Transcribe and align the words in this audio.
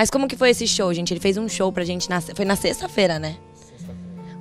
Mas 0.00 0.08
como 0.08 0.26
que 0.26 0.34
foi 0.34 0.48
esse 0.48 0.66
show, 0.66 0.94
gente? 0.94 1.12
Ele 1.12 1.20
fez 1.20 1.36
um 1.36 1.46
show 1.46 1.70
pra 1.70 1.84
gente 1.84 2.08
na, 2.08 2.22
foi 2.22 2.46
na 2.46 2.56
sexta-feira, 2.56 3.18
né? 3.18 3.36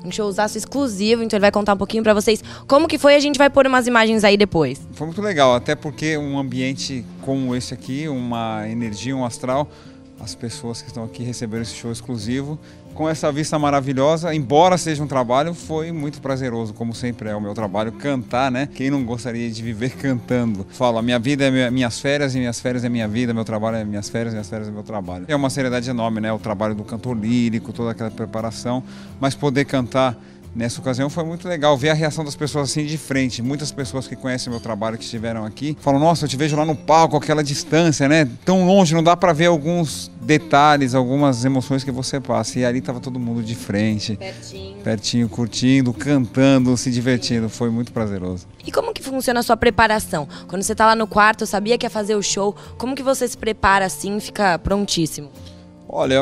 Um 0.05 0.09
showzaço 0.09 0.57
exclusivo, 0.57 1.21
então 1.21 1.35
ele 1.35 1.41
vai 1.41 1.51
contar 1.51 1.73
um 1.73 1.77
pouquinho 1.77 2.01
pra 2.01 2.13
vocês 2.13 2.41
como 2.65 2.87
que 2.87 2.97
foi, 2.97 3.13
a 3.13 3.19
gente 3.19 3.37
vai 3.37 3.49
pôr 3.49 3.67
umas 3.67 3.85
imagens 3.85 4.23
aí 4.23 4.37
depois. 4.37 4.79
Foi 4.93 5.05
muito 5.05 5.21
legal, 5.21 5.53
até 5.53 5.75
porque 5.75 6.17
um 6.17 6.39
ambiente 6.39 7.03
como 7.23 7.53
esse 7.57 7.73
aqui, 7.73 8.07
uma 8.07 8.69
energia, 8.69 9.13
um 9.13 9.25
astral, 9.25 9.69
as 10.17 10.33
pessoas 10.33 10.81
que 10.81 10.87
estão 10.87 11.03
aqui 11.03 11.23
receberam 11.23 11.63
esse 11.63 11.75
show 11.75 11.91
exclusivo 11.91 12.57
com 12.93 13.07
essa 13.07 13.31
vista 13.31 13.57
maravilhosa, 13.57 14.33
embora 14.33 14.77
seja 14.77 15.03
um 15.03 15.07
trabalho, 15.07 15.53
foi 15.53 15.91
muito 15.91 16.21
prazeroso, 16.21 16.73
como 16.73 16.93
sempre 16.93 17.29
é 17.29 17.35
o 17.35 17.41
meu 17.41 17.53
trabalho, 17.53 17.91
cantar, 17.91 18.51
né? 18.51 18.67
Quem 18.67 18.89
não 18.89 19.03
gostaria 19.03 19.49
de 19.49 19.63
viver 19.63 19.91
cantando? 19.97 20.65
Falo, 20.71 20.97
a 20.97 21.01
minha 21.01 21.17
vida 21.17 21.45
é 21.45 21.71
minhas 21.71 21.99
férias 21.99 22.35
e 22.35 22.39
minhas 22.39 22.59
férias 22.59 22.83
é 22.83 22.89
minha 22.89 23.07
vida, 23.07 23.33
meu 23.33 23.45
trabalho 23.45 23.77
é 23.77 23.85
minhas 23.85 24.09
férias 24.09 24.33
minhas 24.33 24.49
férias 24.49 24.67
é 24.67 24.71
meu 24.71 24.83
trabalho. 24.83 25.25
É 25.27 25.35
uma 25.35 25.49
seriedade 25.49 25.89
enorme, 25.89 26.19
né? 26.19 26.31
O 26.33 26.39
trabalho 26.39 26.75
do 26.75 26.83
cantor 26.83 27.17
lírico, 27.17 27.71
toda 27.71 27.91
aquela 27.91 28.11
preparação, 28.11 28.83
mas 29.19 29.35
poder 29.35 29.65
cantar 29.65 30.17
Nessa 30.55 30.81
ocasião 30.81 31.09
foi 31.09 31.23
muito 31.23 31.47
legal 31.47 31.77
ver 31.77 31.89
a 31.89 31.93
reação 31.93 32.25
das 32.25 32.35
pessoas 32.35 32.71
assim 32.71 32.85
de 32.85 32.97
frente. 32.97 33.41
Muitas 33.41 33.71
pessoas 33.71 34.07
que 34.07 34.15
conhecem 34.15 34.51
meu 34.51 34.59
trabalho, 34.59 34.97
que 34.97 35.03
estiveram 35.03 35.45
aqui, 35.45 35.77
falam: 35.79 35.99
Nossa, 35.99 36.25
eu 36.25 36.29
te 36.29 36.35
vejo 36.35 36.55
lá 36.55 36.65
no 36.65 36.75
palco, 36.75 37.15
aquela 37.15 37.43
distância, 37.43 38.09
né? 38.09 38.27
Tão 38.43 38.65
longe, 38.65 38.95
não 38.95 39.03
dá 39.03 39.15
para 39.15 39.31
ver 39.31 39.45
alguns 39.45 40.11
detalhes, 40.21 40.95
algumas 40.95 41.45
emoções 41.45 41.83
que 41.83 41.91
você 41.91 42.19
passa. 42.19 42.59
E 42.59 42.65
ali 42.65 42.81
tava 42.81 42.99
todo 42.99 43.19
mundo 43.19 43.43
de 43.43 43.55
frente, 43.55 44.15
Pertinho. 44.15 44.77
pertinho, 44.83 45.29
curtindo, 45.29 45.93
cantando, 45.93 46.75
se 46.75 46.89
divertindo. 46.89 47.47
Foi 47.47 47.69
muito 47.69 47.91
prazeroso. 47.91 48.47
E 48.65 48.71
como 48.71 48.93
que 48.93 49.03
funciona 49.03 49.39
a 49.39 49.43
sua 49.43 49.55
preparação? 49.55 50.27
Quando 50.47 50.63
você 50.63 50.73
tá 50.73 50.85
lá 50.85 50.95
no 50.95 51.07
quarto, 51.07 51.45
sabia 51.45 51.77
que 51.77 51.85
ia 51.85 51.89
fazer 51.89 52.15
o 52.15 52.23
show, 52.23 52.55
como 52.77 52.95
que 52.95 53.03
você 53.03 53.27
se 53.27 53.37
prepara 53.37 53.85
assim, 53.85 54.19
fica 54.19 54.57
prontíssimo? 54.59 55.29
Olha, 55.87 56.21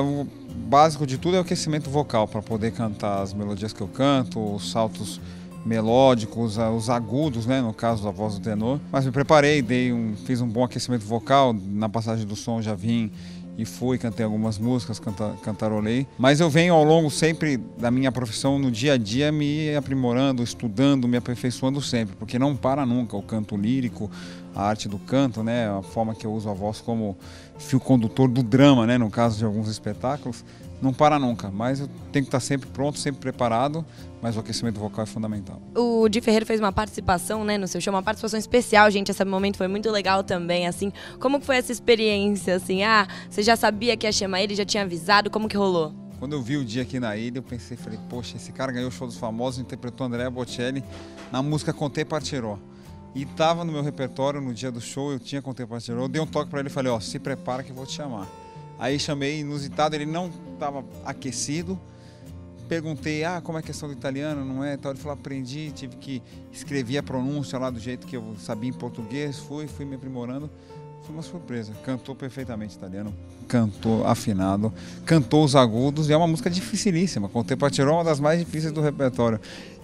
básico 0.57 1.05
de 1.05 1.17
tudo 1.17 1.35
é 1.35 1.39
o 1.39 1.41
aquecimento 1.41 1.89
vocal 1.89 2.27
para 2.27 2.41
poder 2.41 2.71
cantar 2.71 3.21
as 3.21 3.33
melodias 3.33 3.71
que 3.71 3.81
eu 3.81 3.87
canto, 3.87 4.39
os 4.55 4.71
saltos 4.71 5.21
melódicos, 5.65 6.57
os 6.57 6.89
agudos, 6.89 7.45
né, 7.45 7.61
no 7.61 7.73
caso 7.73 8.03
da 8.03 8.11
voz 8.11 8.35
do 8.35 8.41
tenor. 8.41 8.79
Mas 8.91 9.05
me 9.05 9.11
preparei, 9.11 9.61
dei 9.61 9.91
um, 9.91 10.15
fiz 10.25 10.41
um 10.41 10.47
bom 10.47 10.63
aquecimento 10.63 11.05
vocal, 11.05 11.53
na 11.53 11.89
passagem 11.89 12.25
do 12.25 12.35
som 12.35 12.61
já 12.61 12.73
vim 12.73 13.11
e 13.57 13.65
fui, 13.65 13.97
cantei 13.97 14.23
algumas 14.23 14.59
músicas, 14.59 14.99
canta, 14.99 15.35
cantarolei. 15.41 16.05
Mas 16.17 16.39
eu 16.39 16.49
venho 16.49 16.75
ao 16.75 16.83
longo 16.83 17.09
sempre 17.09 17.57
da 17.57 17.89
minha 17.89 18.11
profissão, 18.11 18.59
no 18.59 18.69
dia 18.69 18.93
a 18.93 18.97
dia, 18.97 19.31
me 19.31 19.75
aprimorando, 19.75 20.43
estudando, 20.43 21.07
me 21.07 21.17
aperfeiçoando 21.17 21.81
sempre, 21.81 22.15
porque 22.15 22.37
não 22.37 22.55
para 22.55 22.85
nunca 22.85 23.17
o 23.17 23.23
canto 23.23 23.57
lírico, 23.57 24.11
a 24.53 24.63
arte 24.63 24.87
do 24.87 24.99
canto, 24.99 25.43
né, 25.43 25.67
a 25.69 25.81
forma 25.81 26.13
que 26.13 26.25
eu 26.25 26.31
uso 26.31 26.49
a 26.49 26.53
voz 26.53 26.81
como 26.81 27.17
fio 27.57 27.79
condutor 27.79 28.27
do 28.27 28.43
drama, 28.43 28.85
né, 28.85 28.97
no 28.97 29.09
caso 29.09 29.39
de 29.39 29.45
alguns 29.45 29.67
espetáculos 29.67 30.45
não 30.81 30.93
para 30.93 31.17
nunca, 31.17 31.49
mas 31.49 31.79
eu 31.79 31.89
tenho 32.11 32.25
que 32.25 32.29
estar 32.29 32.39
sempre 32.39 32.69
pronto, 32.69 32.99
sempre 32.99 33.19
preparado, 33.19 33.85
mas 34.21 34.35
o 34.35 34.39
aquecimento 34.39 34.79
vocal 34.79 35.03
é 35.03 35.05
fundamental. 35.05 35.61
O 35.75 36.07
Di 36.07 36.21
Ferreira 36.21 36.45
fez 36.45 36.59
uma 36.59 36.71
participação, 36.71 37.43
né, 37.43 37.57
no 37.57 37.67
seu 37.67 37.81
show, 37.81 37.93
uma 37.93 38.03
participação 38.03 38.39
especial, 38.39 38.89
gente, 38.91 39.09
esse 39.09 39.25
momento 39.25 39.57
foi 39.57 39.67
muito 39.67 39.89
legal 39.89 40.23
também, 40.23 40.67
assim, 40.67 40.91
como 41.19 41.39
foi 41.39 41.57
essa 41.57 41.71
experiência, 41.71 42.55
assim, 42.55 42.83
ah, 42.83 43.07
você 43.29 43.41
já 43.41 43.55
sabia 43.55 43.97
que 43.97 44.05
ia 44.05 44.11
chamar 44.11 44.41
ele, 44.41 44.55
já 44.55 44.65
tinha 44.65 44.83
avisado, 44.83 45.29
como 45.29 45.47
que 45.47 45.57
rolou? 45.57 45.93
Quando 46.19 46.33
eu 46.33 46.41
vi 46.41 46.57
o 46.57 46.65
dia 46.65 46.81
aqui 46.81 46.99
na 46.99 47.15
ilha, 47.15 47.37
eu 47.37 47.43
pensei, 47.43 47.77
falei, 47.77 47.99
poxa, 48.09 48.37
esse 48.37 48.51
cara 48.51 48.71
ganhou 48.71 48.89
o 48.89 48.91
show 48.91 49.07
dos 49.07 49.17
famosos, 49.17 49.59
interpretou 49.59 50.07
André 50.07 50.27
Bocelli 50.29 50.83
na 51.31 51.43
música 51.43 51.71
Contei 51.71 52.03
Partiró. 52.03 52.57
E 53.13 53.23
tava 53.23 53.63
no 53.63 53.71
meu 53.71 53.83
repertório 53.83 54.41
no 54.41 54.53
dia 54.53 54.71
do 54.71 54.81
show, 54.81 55.11
eu 55.11 55.19
tinha 55.19 55.43
Contei 55.43 55.65
Partiró, 55.65 56.01
eu 56.01 56.07
dei 56.07 56.19
um 56.19 56.25
toque 56.25 56.49
para 56.49 56.59
ele 56.59 56.69
e 56.69 56.71
falei, 56.71 56.91
ó, 56.91 56.99
se 56.99 57.19
prepara 57.19 57.61
que 57.61 57.69
eu 57.69 57.75
vou 57.75 57.85
te 57.85 57.93
chamar. 57.93 58.27
Aí 58.79 58.99
chamei 58.99 59.39
inusitado, 59.39 59.95
ele 59.95 60.05
não 60.05 60.31
estava 60.53 60.85
aquecido. 61.05 61.79
Perguntei, 62.67 63.23
ah, 63.23 63.39
como 63.41 63.57
é 63.57 63.61
a 63.61 63.63
questão 63.63 63.87
do 63.87 63.93
italiano, 63.93 64.43
não 64.43 64.63
é? 64.63 64.73
Então 64.73 64.91
ele 64.91 64.99
falou, 64.99 65.13
aprendi, 65.13 65.71
tive 65.71 65.95
que 65.95 66.21
escrever 66.51 66.97
a 66.97 67.03
pronúncia 67.03 67.57
lá 67.57 67.69
do 67.69 67.79
jeito 67.79 68.05
que 68.05 68.17
eu 68.17 68.35
sabia 68.37 68.69
em 68.69 68.73
português, 68.73 69.39
fui, 69.39 69.67
fui 69.67 69.85
me 69.85 69.95
aprimorando. 69.95 70.49
Foi 71.07 71.15
uma 71.15 71.23
surpresa. 71.23 71.71
Cantou 71.85 72.13
perfeitamente 72.13 72.75
italiano, 72.75 73.13
cantou 73.47 74.05
afinado, 74.05 74.73
cantou 75.05 75.45
os 75.45 75.55
agudos 75.55 76.09
e 76.09 76.13
é 76.13 76.17
uma 76.17 76.27
música 76.27 76.49
dificilíssima. 76.49 77.29
Contei 77.29 77.55
para 77.55 77.69
tirar 77.69 77.93
uma 77.93 78.03
das 78.03 78.19
mais 78.19 78.37
difíceis 78.39 78.73
do 78.73 78.81
repertório. 78.81 79.39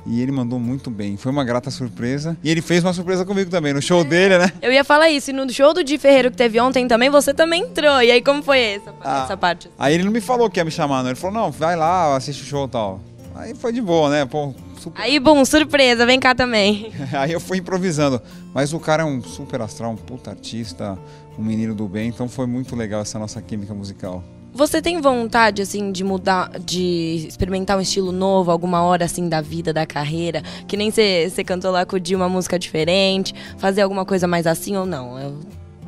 E 0.05 0.21
ele 0.21 0.33
mandou 0.33 0.59
muito 0.59 0.91
bem. 0.91 1.15
Foi 1.15 1.31
uma 1.31 1.45
grata 1.45 1.71
surpresa. 1.71 2.35
E 2.43 2.51
ele 2.51 2.61
fez 2.61 2.83
uma 2.83 2.91
surpresa 2.91 3.23
comigo 3.23 3.49
também, 3.49 3.71
no 3.71 3.81
show 3.81 4.01
é. 4.01 4.03
dele, 4.03 4.37
né? 4.37 4.51
Eu 4.61 4.69
ia 4.69 4.83
falar 4.83 5.09
isso. 5.09 5.29
E 5.29 5.33
no 5.33 5.49
show 5.49 5.73
do 5.73 5.81
Di 5.81 5.97
Ferreiro 5.97 6.29
que 6.29 6.35
teve 6.35 6.59
ontem 6.59 6.89
também, 6.89 7.09
você 7.09 7.33
também 7.33 7.63
entrou. 7.63 8.01
E 8.01 8.11
aí, 8.11 8.21
como 8.21 8.43
foi 8.43 8.59
essa, 8.59 8.93
ah, 9.01 9.23
essa 9.23 9.37
parte? 9.37 9.69
Aí 9.79 9.93
ele 9.93 10.03
não 10.03 10.11
me 10.11 10.19
falou 10.19 10.49
que 10.49 10.59
ia 10.59 10.65
me 10.65 10.71
chamar, 10.71 11.03
não. 11.03 11.09
Ele 11.09 11.15
falou, 11.15 11.33
não, 11.33 11.49
vai 11.49 11.77
lá, 11.77 12.17
assiste 12.17 12.43
o 12.43 12.45
show 12.45 12.65
e 12.65 12.69
tal. 12.69 12.99
Aí 13.33 13.55
foi 13.55 13.71
de 13.71 13.81
boa, 13.81 14.09
né? 14.09 14.25
Pô, 14.25 14.53
super... 14.83 15.01
Aí, 15.01 15.19
bom, 15.19 15.43
surpresa, 15.45 16.05
vem 16.05 16.19
cá 16.19 16.35
também. 16.35 16.91
aí 17.13 17.31
eu 17.31 17.39
fui 17.39 17.57
improvisando. 17.59 18.21
Mas 18.53 18.73
o 18.73 18.79
cara 18.79 19.03
é 19.03 19.05
um 19.05 19.21
super 19.21 19.61
astral, 19.61 19.91
um 19.91 19.95
puta 19.95 20.31
artista, 20.31 20.97
um 21.39 21.43
menino 21.43 21.73
do 21.73 21.87
bem. 21.87 22.09
Então 22.09 22.27
foi 22.27 22.45
muito 22.45 22.75
legal 22.75 23.01
essa 23.01 23.17
nossa 23.17 23.41
química 23.41 23.73
musical. 23.73 24.23
Você 24.53 24.83
tem 24.83 25.01
vontade, 25.01 25.63
assim, 25.63 25.91
de 25.91 26.03
mudar, 26.03 26.51
de 26.59 27.25
experimentar 27.27 27.75
um 27.75 27.81
estilo 27.81 28.11
novo, 28.11 28.51
alguma 28.51 28.83
hora, 28.83 29.05
assim, 29.05 29.27
da 29.27 29.41
vida, 29.41 29.73
da 29.73 29.83
carreira? 29.83 30.43
Que 30.67 30.77
nem 30.77 30.91
você 30.91 31.43
cantou 31.43 31.71
lá 31.71 31.87
com 31.87 31.95
o 31.95 31.99
Di 31.99 32.15
uma 32.15 32.29
música 32.29 32.59
diferente, 32.59 33.33
fazer 33.57 33.81
alguma 33.81 34.05
coisa 34.05 34.27
mais 34.27 34.45
assim 34.45 34.77
ou 34.77 34.85
não? 34.85 35.17
Eu... 35.19 35.39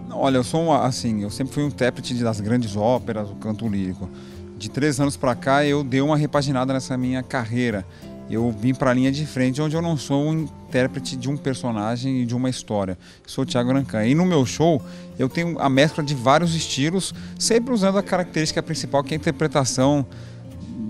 não 0.10 0.20
olha, 0.20 0.38
eu 0.38 0.44
sou, 0.44 0.62
um, 0.62 0.74
assim, 0.74 1.22
eu 1.22 1.30
sempre 1.30 1.54
fui 1.54 1.64
um 1.64 1.68
intérprete 1.68 2.16
das 2.16 2.40
grandes 2.40 2.76
óperas, 2.76 3.30
o 3.30 3.36
canto 3.36 3.68
lírico. 3.68 4.10
De 4.58 4.68
três 4.68 5.00
anos 5.00 5.16
para 5.16 5.36
cá, 5.36 5.64
eu 5.64 5.84
dei 5.84 6.02
uma 6.02 6.18
repaginada 6.18 6.74
nessa 6.74 6.98
minha 6.98 7.22
carreira 7.22 7.86
eu 8.30 8.52
vim 8.52 8.74
para 8.74 8.91
a 8.91 8.94
linha 8.94 9.12
de 9.12 9.25
frente, 9.25 9.62
onde 9.62 9.75
eu 9.75 9.81
não 9.81 9.96
sou 9.96 10.25
um 10.25 10.41
intérprete 10.44 11.16
de 11.16 11.30
um 11.30 11.38
personagem 11.38 12.22
e 12.22 12.25
de 12.25 12.36
uma 12.36 12.50
história. 12.50 12.97
sou 13.25 13.44
o 13.44 13.46
Thiago 13.46 13.69
Arancan. 13.69 14.06
E 14.06 14.16
no 14.16 14.25
meu 14.25 14.46
show, 14.46 14.81
eu 15.18 15.30
tenho 15.30 15.59
a 15.59 15.69
mescla 15.69 16.03
de 16.03 16.16
vários 16.16 16.56
estilos, 16.56 17.14
sempre 17.38 17.74
usando 17.74 17.97
a 17.97 18.03
característica 18.03 18.62
principal, 18.64 19.03
que 19.03 19.14
é 19.14 19.18
a 19.18 19.19
interpretação 19.19 20.06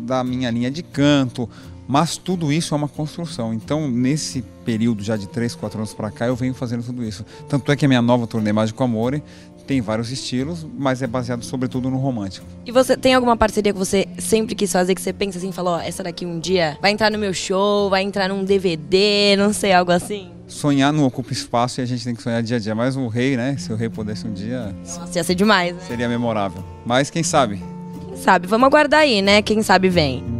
da 0.05 0.23
minha 0.23 0.49
linha 0.49 0.71
de 0.71 0.81
canto, 0.81 1.49
mas 1.87 2.17
tudo 2.17 2.51
isso 2.51 2.73
é 2.73 2.77
uma 2.77 2.87
construção. 2.87 3.53
Então, 3.53 3.89
nesse 3.89 4.43
período 4.63 5.03
já 5.03 5.15
de 5.15 5.27
3, 5.27 5.55
4 5.55 5.77
anos 5.77 5.93
para 5.93 6.09
cá, 6.09 6.25
eu 6.27 6.35
venho 6.35 6.53
fazendo 6.53 6.83
tudo 6.83 7.03
isso. 7.03 7.25
Tanto 7.47 7.71
é 7.71 7.75
que 7.75 7.85
a 7.85 7.87
minha 7.87 8.01
nova 8.01 8.25
turnê 8.25 8.51
Mágico 8.51 8.83
Amore 8.83 9.21
tem 9.65 9.81
vários 9.81 10.11
estilos, 10.11 10.65
mas 10.77 11.01
é 11.01 11.07
baseado 11.07 11.43
sobretudo 11.43 11.89
no 11.89 11.97
romântico. 11.97 12.45
E 12.65 12.71
você 12.71 12.95
tem 12.95 13.13
alguma 13.13 13.35
parceria 13.35 13.73
que 13.73 13.79
você 13.79 14.07
sempre 14.17 14.55
quis 14.55 14.71
fazer, 14.71 14.95
que 14.95 15.01
você 15.01 15.11
pensa 15.11 15.37
assim, 15.37 15.51
falou, 15.51 15.75
ó, 15.75 15.79
essa 15.79 16.03
daqui 16.03 16.25
um 16.25 16.39
dia 16.39 16.77
vai 16.81 16.91
entrar 16.91 17.11
no 17.11 17.17
meu 17.17 17.33
show, 17.33 17.89
vai 17.89 18.03
entrar 18.03 18.29
num 18.29 18.43
DVD, 18.43 19.35
não 19.37 19.51
sei, 19.51 19.73
algo 19.73 19.91
assim? 19.91 20.31
Sonhar 20.47 20.93
não 20.93 21.05
ocupa 21.05 21.33
espaço 21.33 21.81
e 21.81 21.83
a 21.83 21.85
gente 21.85 22.03
tem 22.03 22.13
que 22.15 22.21
sonhar 22.21 22.41
dia 22.43 22.57
a 22.57 22.59
dia. 22.59 22.75
Mas 22.75 22.95
o 22.95 23.07
rei, 23.07 23.35
né? 23.35 23.57
Se 23.57 23.73
o 23.73 23.75
rei 23.75 23.89
pudesse 23.89 24.27
um 24.27 24.33
dia. 24.33 24.75
Nossa, 24.79 25.17
ia 25.17 25.23
ser 25.23 25.35
demais, 25.35 25.75
né? 25.75 25.81
Seria 25.87 26.07
memorável. 26.07 26.63
Mas 26.85 27.09
quem 27.09 27.23
sabe? 27.23 27.61
Quem 28.07 28.17
sabe? 28.17 28.47
Vamos 28.47 28.67
aguardar 28.67 29.01
aí, 29.01 29.21
né? 29.21 29.41
Quem 29.41 29.63
sabe 29.63 29.89
vem. 29.89 30.34